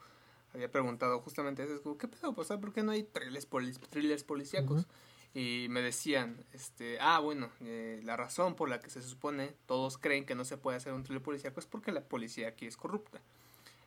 [0.54, 2.34] había preguntado justamente eso, ¿qué pedo?
[2.34, 3.48] Pues, ¿por qué no hay thrillers,
[3.90, 4.88] thrillers policíacos?
[5.34, 10.00] Y me decían, este, ah, bueno, eh, la razón por la que se supone todos
[10.00, 12.76] creen que no se puede hacer un thriller policíaco es porque la policía aquí es
[12.76, 13.22] corrupta.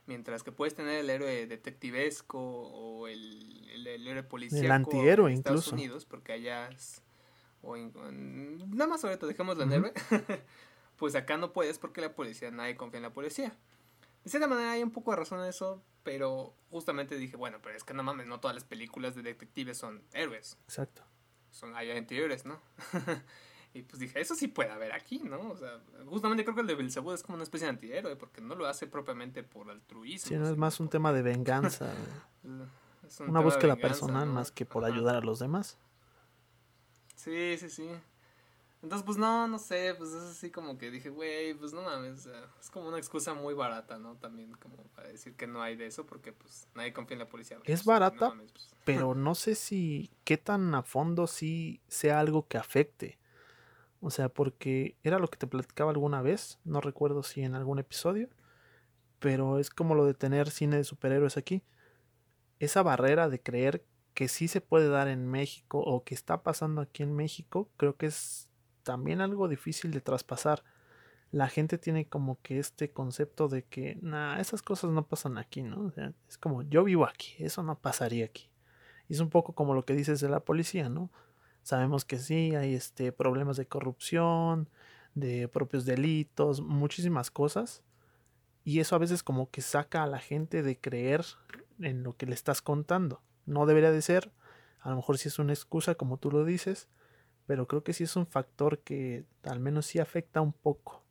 [0.07, 5.37] Mientras que puedes tener el héroe detectivesco o el, el, héroe policíaco el antihéroe en
[5.39, 7.01] Estados Unidos, porque allá es,
[7.61, 9.93] o nada más ahorita dejémoslo en héroe,
[10.97, 13.55] pues acá no puedes porque la policía, nadie confía en la policía.
[14.23, 17.75] De cierta manera hay un poco de razón en eso, pero justamente dije, bueno, pero
[17.75, 20.57] es que no mames, no todas las películas de detectives son héroes.
[20.65, 21.03] Exacto
[21.51, 22.59] son hay anteriores, ¿no?
[23.73, 25.51] y pues dije, eso sí puede haber aquí, ¿no?
[25.51, 28.41] O sea, justamente creo que el de Belzebú es como una especie de antihéroe, porque
[28.41, 30.29] no lo hace propiamente por altruismo.
[30.29, 31.93] Sí, no es más un tema de venganza.
[33.27, 35.77] una búsqueda personal más que por ayudar a los demás.
[37.23, 37.87] Sí, sí, sí.
[38.81, 42.27] Entonces, pues no, no sé, pues es así como que dije, güey, pues no mames,
[42.59, 44.15] es como una excusa muy barata, ¿no?
[44.15, 47.29] También como para decir que no hay de eso porque pues nadie confía en la
[47.29, 47.59] policía.
[47.65, 48.73] Es barata, pues.
[48.83, 53.19] pero no sé si qué tan a fondo sí sea algo que afecte.
[53.99, 57.77] O sea, porque era lo que te platicaba alguna vez, no recuerdo si en algún
[57.77, 58.29] episodio,
[59.19, 61.61] pero es como lo de tener cine de superhéroes aquí.
[62.57, 66.81] Esa barrera de creer que sí se puede dar en México o que está pasando
[66.81, 68.49] aquí en México, creo que es
[68.83, 70.63] también algo difícil de traspasar.
[71.31, 75.63] La gente tiene como que este concepto de que, nah, esas cosas no pasan aquí,
[75.63, 75.93] ¿no?
[76.27, 78.49] es como, yo vivo aquí, eso no pasaría aquí.
[79.07, 81.09] Y es un poco como lo que dices de la policía, ¿no?
[81.63, 84.69] Sabemos que sí, hay este, problemas de corrupción,
[85.13, 87.83] de propios delitos, muchísimas cosas.
[88.63, 91.25] Y eso a veces como que saca a la gente de creer
[91.79, 93.21] en lo que le estás contando.
[93.45, 94.31] No debería de ser,
[94.81, 96.87] a lo mejor si es una excusa como tú lo dices,
[97.47, 101.03] pero creo que sí es un factor que al menos sí afecta un poco.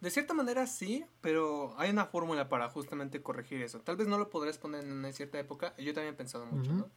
[0.00, 3.80] De cierta manera sí, pero hay una fórmula para justamente corregir eso.
[3.80, 6.72] Tal vez no lo podrás poner en una cierta época, yo también he pensado mucho,
[6.72, 6.90] ¿no?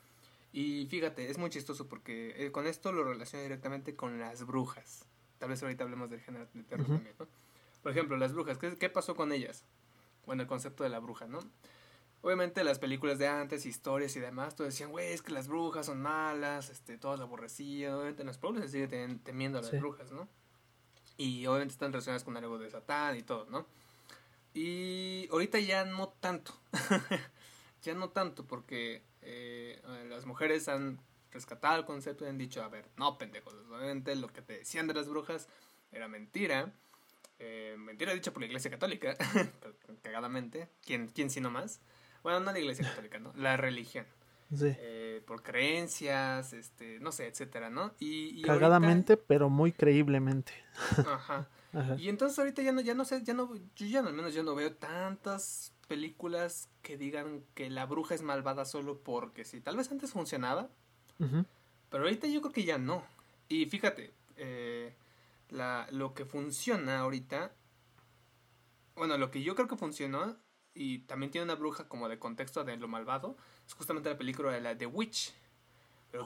[0.52, 5.06] Y fíjate, es muy chistoso porque eh, con esto lo relaciono directamente con las brujas.
[5.38, 7.28] Tal vez ahorita hablemos del género de terror también, ¿no?
[7.84, 9.64] Por ejemplo, las brujas, ¿qué, ¿qué, pasó con ellas?
[10.28, 11.40] bueno, el concepto de la bruja, ¿no?
[12.28, 15.86] Obviamente las películas de antes, historias y demás, todos decían, güey, es que las brujas
[15.86, 18.90] son malas, este, todas la aborrecían, obviamente en los pueblos se sigue
[19.24, 20.28] temiendo a las brujas, ¿no?
[21.16, 23.66] Y obviamente están relacionadas con algo de Satán y todo, ¿no?
[24.54, 26.54] Y ahorita ya no tanto,
[27.82, 31.00] ya no tanto, porque eh, las mujeres han
[31.32, 34.86] rescatado el concepto y han dicho, a ver, no, pendejos, obviamente lo que te decían
[34.88, 35.48] de las brujas
[35.94, 36.74] era mentira,
[37.40, 39.16] eh, mentira dicha por la Iglesia Católica,
[40.02, 41.80] cagadamente, ¿quién, quién sino más?
[42.24, 43.34] Bueno, no la iglesia católica, ¿no?
[43.36, 44.06] La religión.
[44.56, 44.74] Sí.
[44.80, 47.94] Eh, por creencias, este, no sé, etcétera, ¿no?
[48.00, 50.54] Y, Cagadamente, pero muy creíblemente.
[51.06, 51.50] Ajá.
[51.98, 54.42] Y entonces ahorita ya no, ya no sé, ya no, yo ya al menos yo
[54.42, 59.62] no veo tantas películas que digan que la bruja es malvada solo porque sí.
[59.62, 60.70] Tal vez antes funcionaba,
[61.90, 63.04] pero ahorita yo creo que ya no.
[63.50, 64.94] Y fíjate, eh,
[65.50, 67.52] la, lo que funciona ahorita,
[68.96, 70.36] bueno, lo que yo creo que funcionó
[70.78, 73.36] y también tiene una bruja como de contexto de lo malvado,
[73.66, 75.34] es justamente la película de la The Witch.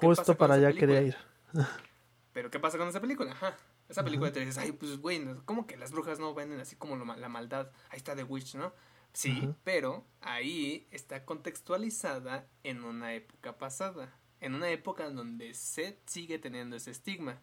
[0.01, 1.15] Justo para allá quería ir.
[2.33, 3.31] Pero ¿qué pasa con esa película?
[3.31, 3.57] Ajá.
[3.89, 6.95] Esa película te dices, ay, pues güey, ¿cómo que las brujas no venden así como
[6.95, 7.71] la maldad?
[7.89, 8.73] Ahí está The Witch, ¿no?
[9.13, 15.99] Sí, pero ahí está contextualizada en una época pasada, en una época en donde se
[16.05, 17.41] sigue teniendo ese estigma.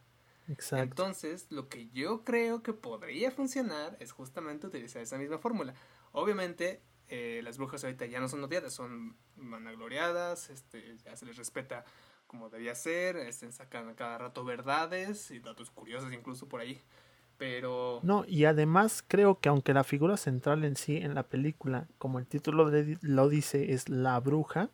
[0.48, 0.82] Exacto.
[0.82, 5.74] Entonces, lo que yo creo que podría funcionar es justamente utilizar esa misma fórmula.
[6.12, 11.36] Obviamente, eh, las brujas ahorita ya no son odiadas, son vanagloriadas, este, ya se les
[11.36, 11.84] respeta
[12.26, 16.82] como debía ser, este, sacan cada rato verdades y datos curiosos incluso por ahí.
[17.38, 18.00] Pero...
[18.02, 22.18] No, y además creo que aunque la figura central en sí en la película, como
[22.18, 24.70] el título lo dice, es la bruja,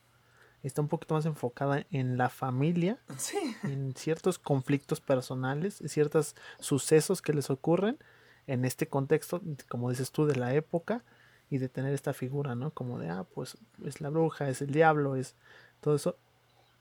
[0.62, 2.98] está un poquito más enfocada en la familia,
[3.62, 7.98] en ciertos conflictos personales, ciertos sucesos que les ocurren
[8.46, 11.04] en este contexto, como dices tú, de la época,
[11.54, 12.72] y de tener esta figura, ¿no?
[12.72, 15.36] Como de, ah, pues es la bruja, es el diablo, es
[15.80, 16.16] todo eso.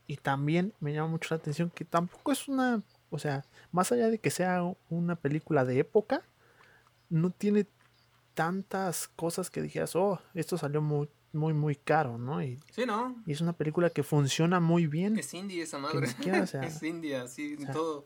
[0.08, 2.82] Y también me llama mucho la atención que tampoco es una,
[3.12, 6.24] o sea, más allá de que sea una película de época,
[7.10, 7.68] no tiene
[8.34, 12.42] tantas cosas que dijeras, oh, esto salió muy, muy, muy caro, ¿no?
[12.42, 13.16] Y, sí, ¿no?
[13.28, 15.20] Y es una película que funciona muy bien.
[15.20, 16.08] Es indie esa madre.
[16.64, 18.04] es indie, sí, todo.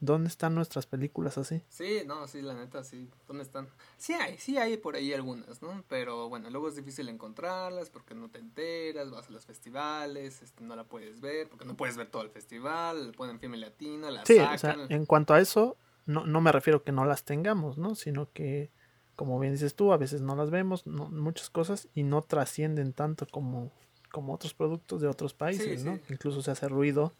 [0.00, 1.62] ¿Dónde están nuestras películas así?
[1.70, 3.08] Sí, no, sí, la neta, sí.
[3.26, 3.68] ¿Dónde están?
[3.96, 5.84] Sí hay, sí hay por ahí algunas, ¿no?
[5.88, 10.62] Pero bueno, luego es difícil encontrarlas porque no te enteras, vas a los festivales, este,
[10.62, 14.26] no la puedes ver, porque no puedes ver todo el festival, ponen film latino, la
[14.26, 17.78] sí, O sea, en cuanto a eso, no, no me refiero que no las tengamos,
[17.78, 17.94] ¿no?
[17.94, 18.70] Sino que,
[19.16, 22.92] como bien dices tú, a veces no las vemos, no, muchas cosas, y no trascienden
[22.92, 23.72] tanto como,
[24.12, 25.98] como otros productos de otros países, ¿no?
[26.10, 27.14] Incluso se hace ruido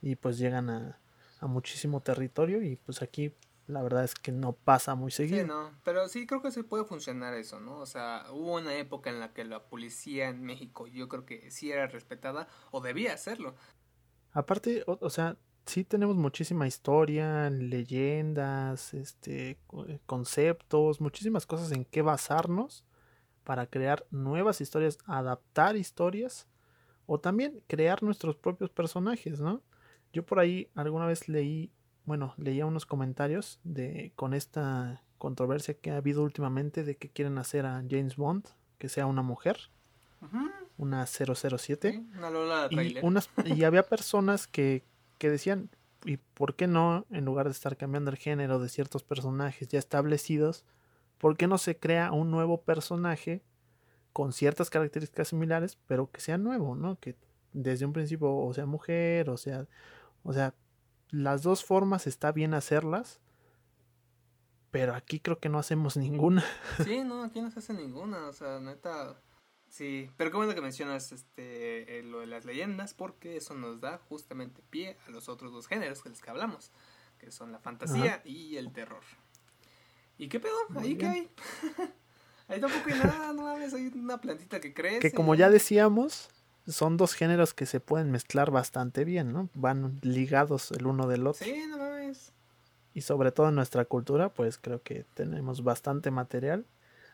[0.00, 1.00] y pues llegan a
[1.44, 3.32] a muchísimo territorio y pues aquí
[3.66, 5.40] la verdad es que no pasa muy seguido.
[5.40, 7.78] Sí, no, pero sí creo que sí puede funcionar eso, ¿no?
[7.78, 11.50] O sea, hubo una época en la que la policía en México yo creo que
[11.50, 13.54] sí era respetada o debía hacerlo.
[14.32, 19.58] Aparte, o, sea, sí tenemos muchísima historia, leyendas, este,
[20.06, 22.84] conceptos, muchísimas cosas en qué basarnos
[23.44, 26.48] para crear nuevas historias, adaptar historias
[27.06, 29.62] o también crear nuestros propios personajes, ¿no?
[30.14, 31.70] Yo por ahí alguna vez leí,
[32.06, 37.36] bueno, leía unos comentarios de con esta controversia que ha habido últimamente de que quieren
[37.38, 38.46] hacer a James Bond
[38.78, 39.58] que sea una mujer,
[40.76, 42.04] una 007.
[42.16, 44.84] una Lola y, unas, y había personas que,
[45.18, 45.70] que decían,
[46.04, 49.78] ¿y por qué no, en lugar de estar cambiando el género de ciertos personajes ya
[49.78, 50.64] establecidos,
[51.18, 53.42] por qué no se crea un nuevo personaje
[54.12, 56.98] con ciertas características similares, pero que sea nuevo, ¿no?
[57.00, 57.16] Que
[57.52, 59.66] desde un principio o sea mujer, o sea,
[60.24, 60.54] o sea,
[61.10, 63.20] las dos formas está bien hacerlas,
[64.70, 66.44] pero aquí creo que no hacemos ninguna.
[66.84, 69.20] Sí, no, aquí no se hace ninguna, o sea, neta,
[69.68, 73.80] sí, pero qué bueno que mencionas este, eh, lo de las leyendas, porque eso nos
[73.80, 76.72] da justamente pie a los otros dos géneros de los que hablamos,
[77.18, 79.04] que son la fantasía y el terror.
[80.18, 80.56] ¿Y qué pedo?
[80.76, 81.30] ¿Ahí qué hay?
[82.48, 84.98] Ahí tampoco hay nada, no mames, hay una plantita que crece.
[84.98, 86.28] Que como ya decíamos,
[86.66, 89.48] son dos géneros que se pueden mezclar bastante bien, ¿no?
[89.54, 91.44] Van ligados el uno del otro.
[91.44, 92.32] Sí, no mames.
[92.94, 96.64] Y sobre todo en nuestra cultura, pues creo que tenemos bastante material,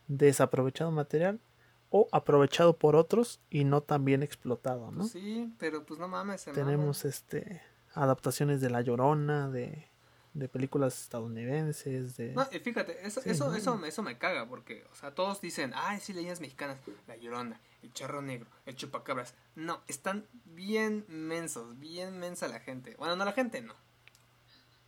[0.09, 1.41] desaprovechado material
[1.89, 5.05] o aprovechado por otros y no tan bien explotado, ¿no?
[5.05, 6.45] sí, pero pues no mames.
[6.45, 7.63] Tenemos este
[7.95, 9.90] adaptaciones de La Llorona, de
[10.35, 12.33] de películas estadounidenses, de...
[12.33, 16.13] No, fíjate, eso, eso, eso, eso me caga, porque, o sea, todos dicen, ay, sí,
[16.13, 19.35] leyendas mexicanas, La Llorona, El Charro Negro, El Chupacabras.
[19.57, 22.95] No, están bien mensos, bien mensa la gente.
[22.97, 23.75] Bueno, no la gente, no.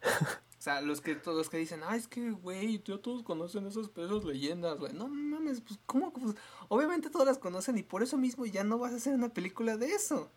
[0.62, 3.90] O sea, los que todos que dicen, ah, es que, güey, todos conocen esas,
[4.24, 4.92] leyendas, güey.
[4.92, 6.12] No mames, pues, ¿cómo?
[6.12, 6.36] Pues,
[6.68, 9.76] obviamente todas las conocen y por eso mismo ya no vas a hacer una película
[9.76, 10.30] de eso.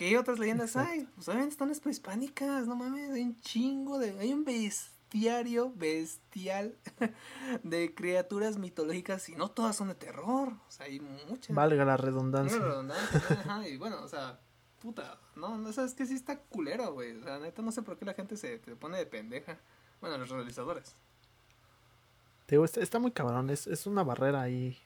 [0.00, 1.06] ¿Qué otras leyendas hay?
[1.14, 4.18] Pues obviamente están las prehispánicas, no mames, hay un chingo de...
[4.18, 6.74] Hay un bestiario bestial
[7.64, 10.54] de criaturas mitológicas y no todas son de terror.
[10.54, 11.54] O sea, hay muchas.
[11.54, 12.58] Valga la redundancia.
[12.58, 14.40] Valga la redundancia, ajá, y bueno, o sea,
[14.80, 17.18] puta, no, no sabes que sí está culero, güey.
[17.18, 19.58] O sea, neta, no sé por qué la gente se, se pone de pendeja.
[20.00, 20.94] Bueno, los realizadores.
[22.46, 24.78] Te digo, está, está muy cabrón, es, es una barrera ahí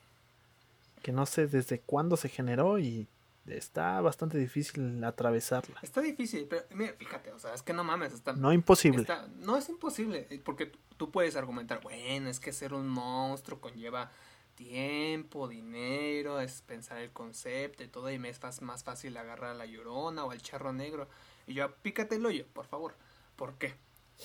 [1.01, 3.07] que no sé desde cuándo se generó y
[3.47, 5.79] está bastante difícil atravesarla.
[5.81, 8.13] Está difícil, pero mira, fíjate, o sea, es que no mames.
[8.13, 9.01] Está, no imposible.
[9.01, 13.59] Está, no es imposible, eh, porque tú puedes argumentar, bueno, es que ser un monstruo
[13.59, 14.11] conlleva
[14.55, 19.53] tiempo, dinero, es pensar el concepto y todo, y me es más fácil agarrar a
[19.55, 21.07] la llorona o al charro negro.
[21.45, 22.95] Y yo, pícate el hoyo, por favor.
[23.35, 23.75] ¿Por qué?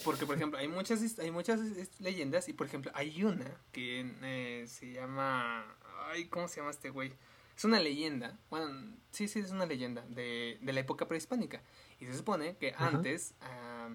[0.05, 1.61] Porque, por ejemplo, hay muchas, hay muchas
[1.99, 5.65] leyendas y, por ejemplo, hay una que eh, se llama...
[6.07, 7.13] Ay, ¿cómo se llama este güey?
[7.61, 11.63] Es una leyenda, bueno, sí, sí, es una leyenda de, de la época prehispánica.
[11.99, 13.95] Y se supone que antes uh,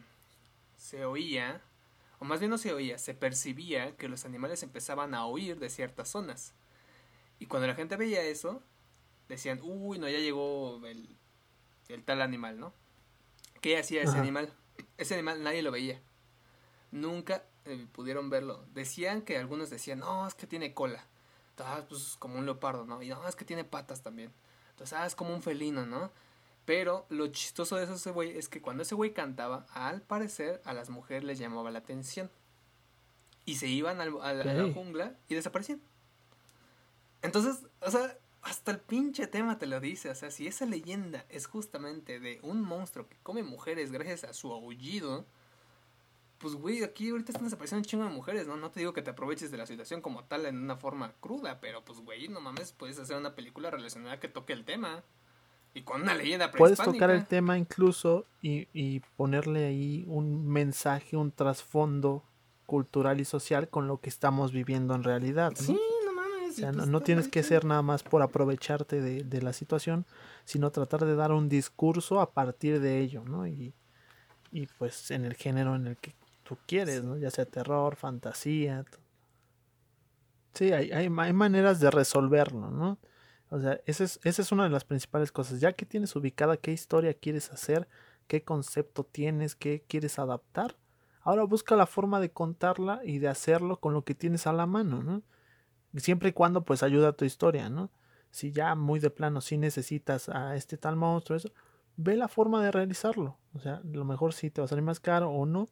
[0.77, 1.63] se oía,
[2.19, 5.71] o más bien no se oía, se percibía que los animales empezaban a huir de
[5.71, 6.53] ciertas zonas.
[7.39, 8.61] Y cuando la gente veía eso,
[9.29, 11.17] decían, uy, no, ya llegó el,
[11.87, 12.71] el tal animal, ¿no?
[13.61, 14.53] ¿Qué hacía ese animal?
[14.97, 15.99] Ese animal nadie lo veía.
[16.91, 18.63] Nunca eh, pudieron verlo.
[18.75, 21.07] Decían que algunos decían, no, es que tiene cola.
[21.59, 23.01] Ah, pues como un leopardo, ¿no?
[23.01, 24.31] Y no, es que tiene patas también.
[24.71, 26.11] Entonces, ah, es como un felino, ¿no?
[26.65, 30.73] Pero lo chistoso de ese güey es que cuando ese güey cantaba, al parecer a
[30.73, 32.29] las mujeres les llamaba la atención.
[33.45, 35.79] Y se iban al, a, la jungla y desaparecían.
[37.21, 40.09] Entonces, o sea, hasta el pinche tema te lo dice.
[40.09, 44.33] O sea, si esa leyenda es justamente de un monstruo que come mujeres gracias a
[44.33, 45.25] su aullido,
[46.37, 48.57] pues güey, aquí ahorita están desapareciendo un chingo de mujeres, ¿no?
[48.57, 51.59] No te digo que te aproveches de la situación como tal en una forma cruda,
[51.61, 55.03] pero pues güey, no mames, puedes hacer una película relacionada que toque el tema.
[55.73, 61.17] Y con una leyenda Puedes tocar el tema incluso y, y ponerle ahí un mensaje,
[61.17, 62.23] un trasfondo
[62.65, 65.51] cultural y social con lo que estamos viviendo en realidad.
[65.51, 65.65] ¿no?
[65.65, 66.51] Sí, no mames.
[66.51, 70.05] O sea, no, no tienes que ser nada más por aprovecharte de, de, la situación,
[70.45, 73.45] sino tratar de dar un discurso a partir de ello, ¿no?
[73.45, 73.73] Y,
[74.51, 77.17] y pues en el género en el que tú quieres, ¿no?
[77.17, 78.85] Ya sea terror, fantasía.
[80.53, 82.97] Sí, hay, hay, hay, maneras de resolverlo, ¿no?
[83.49, 85.59] O sea, esa es, es una de las principales cosas.
[85.59, 87.89] Ya que tienes ubicada qué historia quieres hacer,
[88.27, 90.77] qué concepto tienes, qué quieres adaptar,
[91.21, 94.65] ahora busca la forma de contarla y de hacerlo con lo que tienes a la
[94.65, 95.23] mano, ¿no?
[95.97, 97.91] Siempre y cuando pues ayuda a tu historia, ¿no?
[98.31, 101.49] Si ya muy de plano sí necesitas a este tal monstruo, eso,
[101.97, 103.37] ve la forma de realizarlo.
[103.53, 105.67] O sea, a lo mejor sí te va a salir más caro o no,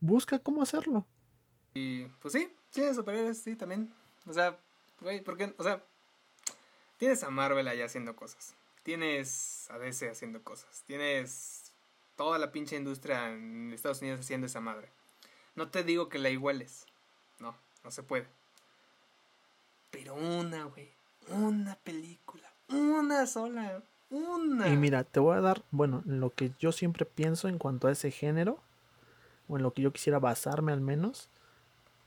[0.00, 1.06] busca cómo hacerlo.
[1.74, 3.92] Y pues sí, sí, superhéroes, sí, también.
[4.26, 4.58] O sea,
[5.00, 5.82] güey, porque, o sea,
[6.96, 8.54] tienes a Marvel allá haciendo cosas.
[8.82, 10.82] Tienes a DC haciendo cosas.
[10.86, 11.72] Tienes
[12.16, 14.88] toda la pinche industria en Estados Unidos haciendo esa madre.
[15.54, 16.86] No te digo que la iguales.
[17.38, 17.54] No,
[17.84, 18.26] no se puede.
[19.90, 20.90] Pero una, güey.
[21.28, 22.50] Una película.
[22.68, 23.82] Una sola.
[24.10, 24.68] Una.
[24.68, 27.92] Y mira, te voy a dar, bueno, lo que yo siempre pienso en cuanto a
[27.92, 28.60] ese género
[29.48, 31.28] o en lo que yo quisiera basarme al menos,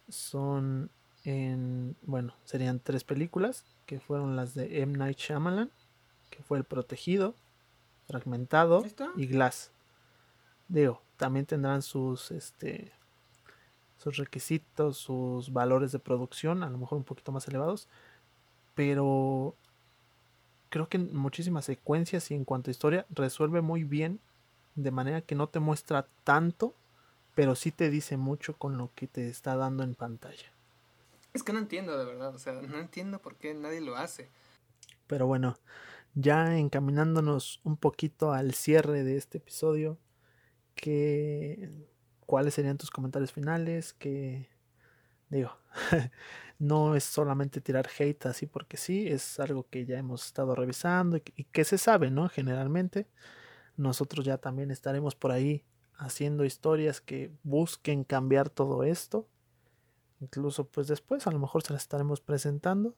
[0.09, 0.89] son
[1.23, 4.97] en, bueno, serían tres películas, que fueron las de M.
[4.97, 5.71] Night Shyamalan,
[6.29, 7.35] que fue El Protegido,
[8.07, 8.83] Fragmentado
[9.15, 9.71] y Glass.
[10.67, 12.91] Digo, también tendrán sus, este,
[13.97, 17.87] sus requisitos, sus valores de producción, a lo mejor un poquito más elevados,
[18.75, 19.55] pero
[20.69, 24.19] creo que en muchísimas secuencias y en cuanto a historia resuelve muy bien,
[24.75, 26.73] de manera que no te muestra tanto
[27.39, 30.51] pero sí te dice mucho con lo que te está dando en pantalla.
[31.33, 34.27] Es que no entiendo de verdad, o sea, no entiendo por qué nadie lo hace.
[35.07, 35.57] Pero bueno,
[36.15, 39.97] ya encaminándonos un poquito al cierre de este episodio,
[40.75, 41.71] que
[42.25, 44.49] cuáles serían tus comentarios finales, que
[45.29, 45.57] digo,
[46.59, 51.15] no es solamente tirar hate así porque sí, es algo que ya hemos estado revisando
[51.15, 52.27] y y que se sabe, ¿no?
[52.27, 53.07] Generalmente
[53.77, 55.63] nosotros ya también estaremos por ahí
[55.99, 59.27] haciendo historias que busquen cambiar todo esto.
[60.21, 62.95] Incluso pues después a lo mejor se las estaremos presentando.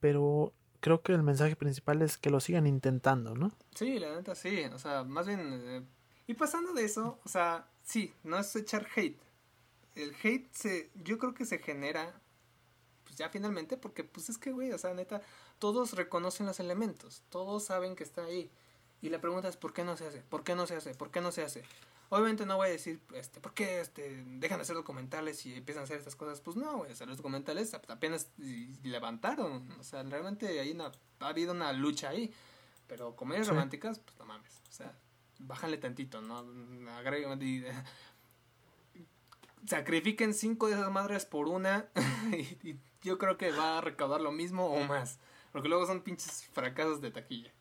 [0.00, 3.52] Pero creo que el mensaje principal es que lo sigan intentando, ¿no?
[3.74, 4.64] Sí, la neta sí.
[4.72, 5.40] O sea, más bien...
[5.64, 5.82] Eh,
[6.28, 9.20] y pasando de eso, o sea, sí, no es echar hate.
[9.94, 12.20] El hate se, yo creo que se genera,
[13.04, 15.22] pues ya finalmente, porque pues es que, güey, o sea, neta,
[15.58, 18.50] todos reconocen los elementos, todos saben que está ahí.
[19.00, 20.20] Y la pregunta es, ¿por qué no se hace?
[20.20, 20.94] ¿Por qué no se hace?
[20.94, 21.62] ¿Por qué no se hace?
[22.08, 25.82] Obviamente no voy a decir, este, ¿por qué este, dejan de hacer documentales y empiezan
[25.82, 26.40] a hacer estas cosas?
[26.40, 28.30] Pues no, güey, o sea, los documentales apenas
[28.84, 29.68] levantaron.
[29.80, 32.32] O sea, realmente hay una, ha habido una lucha ahí.
[32.86, 33.50] Pero comedias Sí.
[33.52, 34.62] románticas, pues no mames.
[34.68, 34.92] O sea,
[35.40, 36.44] bájale tantito, ¿no?
[36.96, 37.64] Agreguen, y-
[39.66, 41.86] sacrifiquen cinco de esas madres por una
[42.32, 45.18] y, y yo creo que va a recaudar lo mismo o más.
[45.52, 47.52] Porque luego son pinches fracasos de taquilla.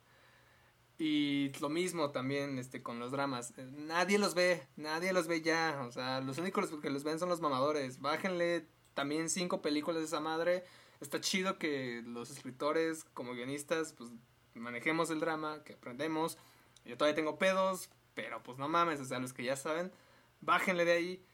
[0.97, 3.53] Y lo mismo también este con los dramas.
[3.57, 5.83] Nadie los ve, nadie los ve ya.
[5.87, 7.99] O sea, los únicos que los ven son los mamadores.
[7.99, 10.63] Bájenle también cinco películas de esa madre.
[11.01, 14.09] Está chido que los escritores, como guionistas, pues
[14.53, 16.37] manejemos el drama, que aprendemos.
[16.85, 19.91] Yo todavía tengo pedos, pero pues no mames, o sea, los que ya saben,
[20.39, 21.25] bájenle de ahí.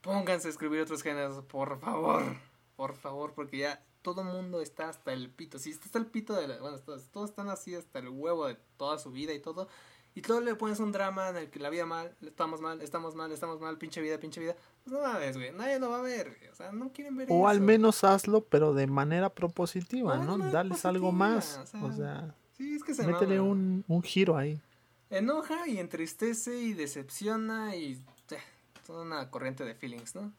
[0.00, 2.22] Pónganse a escribir otros géneros, por favor.
[2.76, 5.58] Por favor, porque ya todo mundo está hasta el pito.
[5.58, 8.46] Si está hasta el pito de la, Bueno, todos, todos están así hasta el huevo
[8.46, 9.66] de toda su vida y todo.
[10.14, 13.14] Y todo le pones un drama en el que la vida mal, estamos mal, estamos
[13.16, 14.54] mal, estamos mal, pinche vida, pinche vida.
[14.84, 15.52] Pues no mames, güey.
[15.52, 16.36] Nadie lo va a ver.
[16.38, 16.50] güey.
[16.50, 20.36] O sea, no quieren ver O al menos hazlo, pero de manera propositiva, ¿no?
[20.36, 21.56] manera Darles algo más.
[21.56, 23.50] o sea, O sea, Sí, es que se métele mama.
[23.50, 24.60] un, un giro ahí.
[25.10, 27.94] enoja y entristece y decepciona y
[28.30, 28.36] eh,
[28.86, 30.30] toda una corriente de feelings, ¿no?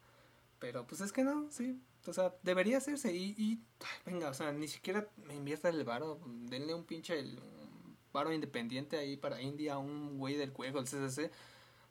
[0.58, 1.78] Pero pues es que no, sí.
[2.08, 3.58] O sea, debería hacerse y, y
[4.04, 8.32] venga, o sea, ni siquiera me invierta el varo, denle un pinche el, un varo
[8.32, 11.30] independiente ahí para India, a un güey del juego, el CCC.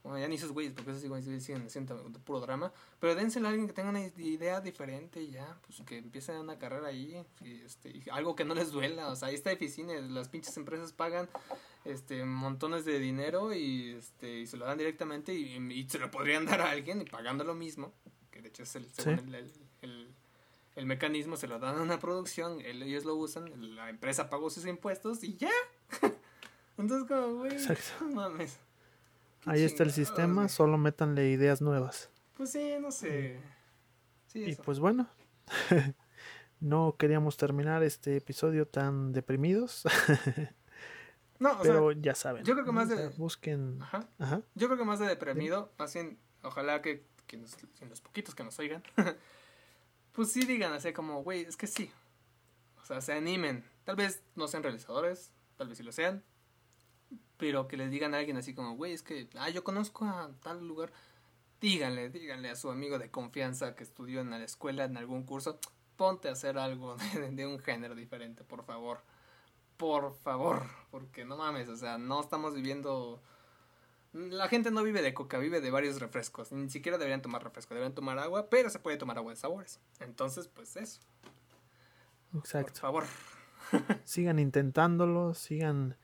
[0.04, 2.72] Bueno, ya ni esos güeyes, porque esos güeyes siguen haciendo puro drama.
[3.00, 6.60] Pero dénselo a alguien que tenga una idea diferente y ya, pues que empiece una
[6.60, 7.26] carrera ahí.
[7.42, 9.08] Y, este, y algo que no les duela.
[9.08, 11.28] O sea, ahí está Eficine, las pinches empresas pagan
[11.86, 16.10] este montones de dinero y este y se lo dan directamente y, y se lo
[16.12, 17.92] podrían dar a alguien y pagando lo mismo
[18.32, 19.24] que de hecho es el, según Sí.
[19.28, 19.52] el, el,
[19.86, 20.08] el-
[20.76, 24.50] el mecanismo se lo dan a una producción el- ellos lo usan la empresa pagó
[24.50, 25.50] sus impuestos y ya
[26.78, 27.56] entonces como güey
[28.02, 28.58] no mames
[29.48, 30.50] Ahí está el sistema, güey.
[30.50, 32.10] solo métanle ideas nuevas.
[32.36, 33.40] pues sí no sé
[34.28, 34.64] sí Y eso.
[34.64, 35.08] pues bueno,
[36.60, 39.84] no queríamos terminar este episodio tan deprimidos,
[41.40, 42.44] no o pero sea ya saben.
[42.44, 43.78] yo creo que más de- busquen.
[43.84, 44.42] ajá Ajá.
[44.56, 48.34] Yo creo que más de deprimido, más bien, ojalá que, que nos- en los poquitos
[48.34, 48.84] que nos oigan,
[50.16, 51.92] pues sí digan así como, güey, es que sí.
[52.82, 53.66] O sea, se animen.
[53.84, 56.24] Tal vez no sean realizadores, tal vez sí lo sean,
[57.38, 60.32] pero que les digan a alguien así como, güey, es que, ah, yo conozco a
[60.42, 60.92] tal lugar.
[61.60, 65.60] Díganle, díganle a su amigo de confianza que estudió en la escuela, en algún curso,
[65.96, 69.02] ponte a hacer algo de, de un género diferente, por favor.
[69.78, 73.22] Por favor, porque no mames, o sea, no estamos viviendo
[74.16, 76.52] la gente no vive de coca, vive de varios refrescos.
[76.54, 79.80] Ni siquiera deberían tomar refresco, deberían tomar agua, pero se puede tomar agua de sabores.
[80.00, 81.02] Entonces, pues eso,
[82.32, 82.80] por Exacto.
[82.80, 83.04] favor.
[84.06, 85.98] Sigan intentándolo, sigan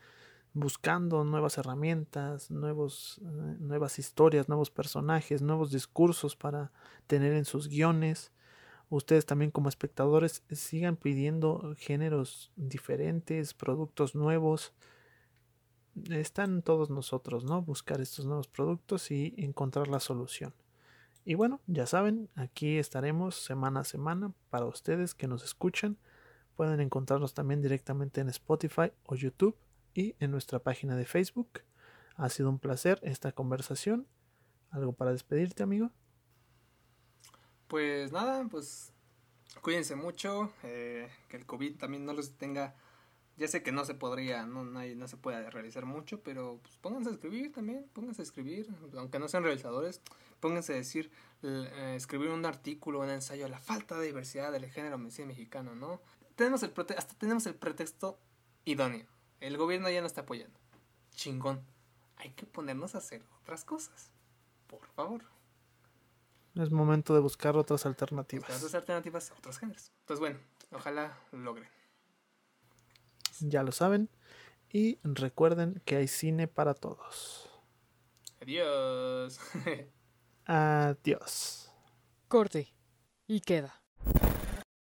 [0.53, 6.71] buscando nuevas herramientas, nuevos, eh, nuevas historias, nuevos personajes, nuevos discursos para
[7.07, 8.31] tener en sus guiones.
[8.89, 14.73] Ustedes también como espectadores sigan pidiendo géneros diferentes, productos nuevos.
[16.09, 17.61] Están todos nosotros, ¿no?
[17.61, 20.53] Buscar estos nuevos productos y encontrar la solución.
[21.23, 25.97] Y bueno, ya saben, aquí estaremos semana a semana para ustedes que nos escuchan.
[26.55, 29.55] Pueden encontrarnos también directamente en Spotify o YouTube
[29.93, 31.61] y en nuestra página de Facebook.
[32.15, 34.07] Ha sido un placer esta conversación.
[34.71, 35.91] ¿Algo para despedirte, amigo?
[37.67, 38.93] Pues nada, pues
[39.61, 42.75] cuídense mucho, eh, que el COVID también no los tenga.
[43.41, 46.59] Ya sé que no se podría, no, no, hay- no se puede realizar mucho, pero
[46.61, 49.99] pues pónganse a escribir también, pónganse a escribir, aunque no sean realizadores,
[50.39, 51.09] pónganse a decir,
[51.41, 56.01] eh, escribir un artículo, un ensayo, la falta de diversidad del género mexicano, ¿no?
[56.35, 58.19] Tenemos el hasta tenemos el pretexto
[58.63, 59.07] idóneo,
[59.39, 60.59] el gobierno ya no está apoyando,
[61.15, 61.65] chingón,
[62.17, 64.11] hay que ponernos a hacer otras cosas,
[64.67, 65.23] por favor.
[66.53, 68.51] Es momento de buscar otras buscar alternativas.
[68.55, 69.91] otras alternativas a otros géneros.
[70.01, 70.37] Entonces, bueno,
[70.71, 71.80] ojalá lo logren.
[73.41, 74.09] Ya lo saben.
[74.71, 77.49] Y recuerden que hay cine para todos.
[78.39, 79.39] Adiós.
[80.45, 81.71] Adiós.
[82.27, 82.73] Corte.
[83.27, 83.80] Y queda.